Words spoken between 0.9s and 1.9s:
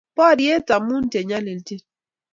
che nyaljin.